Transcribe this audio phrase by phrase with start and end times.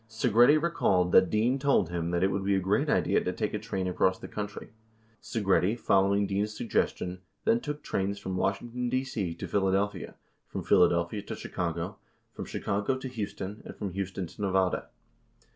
[0.09, 3.53] Segretti recalled that Dean told him that it would be a great idea to take
[3.53, 4.69] a train across the country.
[5.19, 5.19] 67
[5.75, 9.35] Segretti, following Dean's suggestion, then took trains from Washington, D.C.
[9.35, 10.15] to Phila delphia,
[10.47, 11.97] from Philadelphia to Chicago,
[12.33, 14.87] from Chicago to Houston, and from Houston to Nevada.